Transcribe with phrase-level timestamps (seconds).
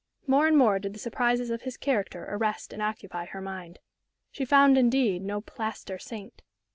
[0.25, 3.77] More and more did the surprises of his character arrest and occupy her mind.
[4.31, 6.41] She found, indeed, no "plaster saint."